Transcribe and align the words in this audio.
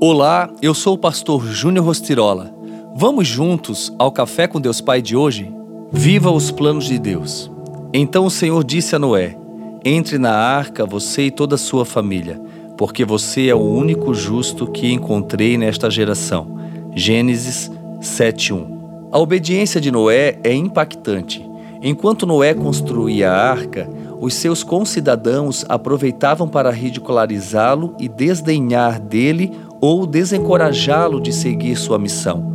Olá, 0.00 0.50
eu 0.60 0.74
sou 0.74 0.94
o 0.94 0.98
pastor 0.98 1.46
Júnior 1.46 1.86
Rostirola. 1.86 2.52
Vamos 2.96 3.28
juntos 3.28 3.92
ao 3.96 4.10
Café 4.10 4.46
com 4.46 4.60
Deus 4.60 4.80
Pai 4.80 5.00
de 5.00 5.16
hoje? 5.16 5.50
Viva 5.92 6.30
os 6.30 6.50
planos 6.50 6.86
de 6.86 6.98
Deus. 6.98 7.50
Então 7.92 8.26
o 8.26 8.30
Senhor 8.30 8.62
disse 8.64 8.96
a 8.96 8.98
Noé: 8.98 9.36
Entre 9.84 10.18
na 10.18 10.32
arca, 10.32 10.84
você 10.84 11.26
e 11.26 11.30
toda 11.30 11.54
a 11.54 11.58
sua 11.58 11.84
família, 11.84 12.40
porque 12.76 13.04
você 13.04 13.48
é 13.48 13.54
o 13.54 13.60
único 13.60 14.12
justo 14.12 14.66
que 14.66 14.92
encontrei 14.92 15.56
nesta 15.56 15.88
geração. 15.88 16.58
Gênesis 16.94 17.70
7:1. 18.00 19.08
A 19.12 19.18
obediência 19.18 19.80
de 19.80 19.92
Noé 19.92 20.38
é 20.42 20.52
impactante. 20.52 21.48
Enquanto 21.80 22.26
Noé 22.26 22.52
construía 22.52 23.30
a 23.30 23.50
arca, 23.50 23.88
os 24.20 24.34
seus 24.34 24.64
concidadãos 24.64 25.64
aproveitavam 25.68 26.48
para 26.48 26.70
ridicularizá-lo 26.70 27.94
e 27.98 28.08
desdenhar 28.08 28.98
dele 28.98 29.52
ou 29.84 30.06
desencorajá-lo 30.06 31.20
de 31.20 31.30
seguir 31.30 31.76
sua 31.76 31.98
missão. 31.98 32.54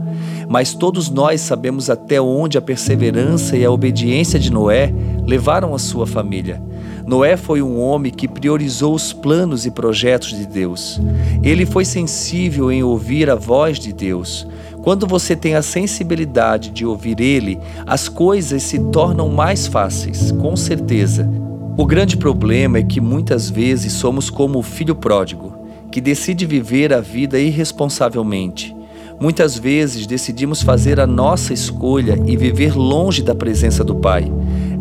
Mas 0.49 0.73
todos 0.73 1.11
nós 1.11 1.41
sabemos 1.41 1.87
até 1.87 2.19
onde 2.19 2.57
a 2.57 2.61
perseverança 2.61 3.55
e 3.55 3.63
a 3.63 3.69
obediência 3.69 4.39
de 4.39 4.51
Noé 4.51 4.91
levaram 5.27 5.75
a 5.75 5.77
sua 5.77 6.07
família. 6.07 6.59
Noé 7.05 7.37
foi 7.37 7.61
um 7.61 7.79
homem 7.79 8.11
que 8.11 8.27
priorizou 8.27 8.95
os 8.95 9.13
planos 9.13 9.67
e 9.67 9.69
projetos 9.69 10.29
de 10.29 10.47
Deus. 10.47 10.99
Ele 11.43 11.67
foi 11.67 11.85
sensível 11.85 12.71
em 12.71 12.81
ouvir 12.81 13.29
a 13.29 13.35
voz 13.35 13.77
de 13.77 13.93
Deus. 13.93 14.47
Quando 14.81 15.05
você 15.05 15.35
tem 15.35 15.53
a 15.53 15.61
sensibilidade 15.61 16.71
de 16.71 16.83
ouvir 16.83 17.21
Ele, 17.21 17.59
as 17.85 18.09
coisas 18.09 18.63
se 18.63 18.79
tornam 18.85 19.29
mais 19.29 19.67
fáceis, 19.67 20.31
com 20.31 20.55
certeza. 20.55 21.29
O 21.77 21.85
grande 21.85 22.17
problema 22.17 22.79
é 22.79 22.83
que 22.83 22.99
muitas 22.99 23.51
vezes 23.51 23.93
somos 23.93 24.31
como 24.31 24.57
o 24.57 24.63
filho 24.63 24.95
pródigo 24.95 25.58
que 25.91 26.01
decide 26.01 26.45
viver 26.45 26.93
a 26.93 27.01
vida 27.01 27.39
irresponsavelmente. 27.39 28.75
Muitas 29.19 29.57
vezes 29.57 30.07
decidimos 30.07 30.61
fazer 30.61 30.99
a 30.99 31.05
nossa 31.05 31.53
escolha 31.53 32.17
e 32.25 32.37
viver 32.37 32.75
longe 32.75 33.21
da 33.21 33.35
presença 33.35 33.83
do 33.83 33.95
Pai. 33.95 34.31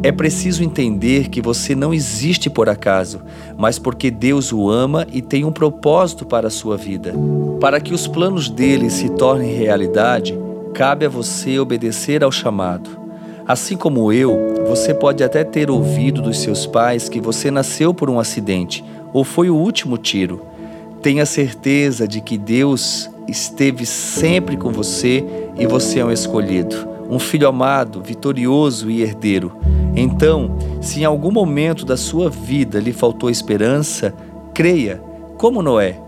É 0.01 0.13
preciso 0.13 0.63
entender 0.63 1.29
que 1.29 1.43
você 1.43 1.75
não 1.75 1.93
existe 1.93 2.49
por 2.49 2.69
acaso, 2.69 3.21
mas 3.57 3.81
porque 3.81 4.13
Deus 4.13 4.53
o 4.53 4.71
ama 4.71 5.05
e 5.13 5.21
tem 5.21 5.45
um 5.45 5.51
propósito 5.51 6.25
para 6.25 6.47
a 6.47 6.51
sua 6.51 6.77
vida. 6.77 7.13
Para 7.61 7.81
que 7.81 7.93
os 7.93 8.07
planos 8.07 8.49
dele 8.49 8.91
se 8.91 9.09
tornem 9.09 9.57
realidade, 9.57 10.39
cabe 10.73 11.05
a 11.05 11.09
você 11.09 11.59
obedecer 11.59 12.23
ao 12.23 12.31
chamado. 12.31 12.91
Assim 13.45 13.77
como 13.77 14.13
eu, 14.13 14.39
você 14.69 14.95
pode 14.95 15.25
até 15.25 15.43
ter 15.43 15.69
ouvido 15.69 16.23
dos 16.23 16.39
seus 16.39 16.65
pais 16.65 17.09
que 17.09 17.21
você 17.21 17.51
nasceu 17.51 17.93
por 17.93 18.09
um 18.09 18.21
acidente 18.21 18.85
ou 19.13 19.25
foi 19.25 19.51
o 19.51 19.57
último 19.57 19.99
tiro. 19.99 20.43
Tenha 21.03 21.25
certeza 21.25 22.09
de 22.09 22.21
que 22.21 22.37
Deus 22.37 23.09
esteve 23.29 23.87
sempre 23.87 24.57
com 24.57 24.73
você 24.73 25.25
e 25.57 25.67
você 25.67 26.01
é 26.01 26.05
um 26.05 26.11
escolhido, 26.11 26.89
um 27.09 27.21
filho 27.21 27.47
amado, 27.47 28.03
vitorioso 28.03 28.91
e 28.91 29.03
herdeiro. 29.03 29.57
Então, 29.95 30.57
se 30.81 31.01
em 31.01 31.05
algum 31.05 31.31
momento 31.31 31.85
da 31.85 31.97
sua 31.97 32.29
vida 32.29 32.81
lhe 32.81 32.93
faltou 32.93 33.31
esperança, 33.31 34.13
creia, 34.53 35.01
como 35.37 35.63
Noé. 35.63 36.01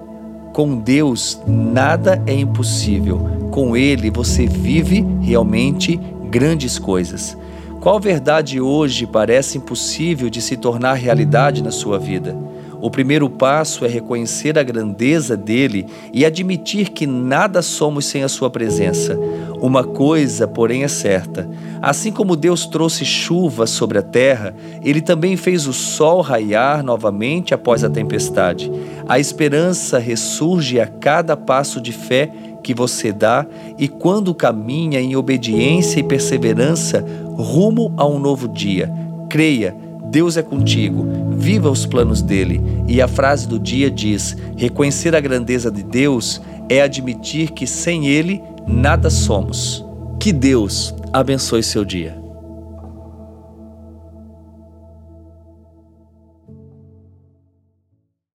Com 0.53 0.77
Deus 0.77 1.41
nada 1.47 2.21
é 2.27 2.35
impossível. 2.35 3.21
Com 3.53 3.77
Ele 3.77 4.11
você 4.11 4.47
vive 4.47 5.07
realmente 5.21 5.97
grandes 6.29 6.79
coisas. 6.81 7.37
Qual 7.81 8.01
verdade 8.01 8.61
hoje 8.61 9.07
parece 9.07 9.57
impossível 9.57 10.29
de 10.29 10.43
se 10.43 10.57
tornar 10.57 10.95
realidade 10.95 11.63
na 11.63 11.71
sua 11.71 11.99
vida? 11.99 12.37
O 12.81 12.91
primeiro 12.91 13.29
passo 13.29 13.85
é 13.85 13.89
reconhecer 13.89 14.59
a 14.59 14.63
grandeza 14.63 15.37
dele 15.37 15.87
e 16.13 16.25
admitir 16.25 16.91
que 16.91 17.07
nada 17.07 17.61
somos 17.61 18.07
sem 18.07 18.23
a 18.23 18.29
sua 18.29 18.49
presença. 18.49 19.19
Uma 19.61 19.85
coisa, 19.85 20.49
porém, 20.49 20.83
é 20.83 20.89
certa: 20.89 21.49
assim 21.83 22.11
como 22.11 22.35
Deus 22.35 22.65
trouxe 22.65 23.05
chuva 23.05 23.67
sobre 23.67 23.99
a 23.99 24.03
terra, 24.03 24.55
ele 24.83 25.03
também 25.03 25.37
fez 25.37 25.67
o 25.67 25.73
sol 25.73 26.23
raiar 26.23 26.83
novamente 26.83 27.53
após 27.53 27.85
a 27.85 27.91
tempestade. 27.91 28.73
A 29.07 29.19
esperança 29.19 29.99
ressurge 29.99 30.81
a 30.81 30.87
cada 30.87 31.37
passo 31.37 31.81
de 31.81 31.93
fé 31.93 32.31
que 32.63 32.73
você 32.73 33.13
dá 33.13 33.47
e 33.79 33.89
quando 33.89 34.35
caminha 34.35 35.01
em 35.01 35.17
obediência 35.17 36.01
e 36.01 36.03
perseverança 36.03 37.05
rumo 37.37 37.93
a 37.97 38.07
um 38.07 38.19
novo 38.19 38.49
dia. 38.49 38.91
Creia 39.29 39.75
Deus 40.11 40.37
é 40.37 40.43
contigo, 40.43 41.07
viva 41.37 41.71
os 41.71 41.87
planos 41.87 42.21
dele. 42.21 42.61
E 42.89 43.01
a 43.01 43.07
frase 43.07 43.47
do 43.47 43.59
dia 43.59 43.91
diz: 43.91 44.37
reconhecer 44.57 45.15
a 45.15 45.21
grandeza 45.21 45.71
de 45.71 45.85
Deus 45.85 46.43
é 46.69 46.83
admitir 46.83 47.53
que 47.53 47.67
sem 47.67 48.09
ele 48.09 48.43
nada 48.67 49.09
somos. 49.09 49.85
Que 50.19 50.33
Deus 50.33 50.95
abençoe 51.13 51.63
seu 51.63 51.85
dia. 51.85 52.30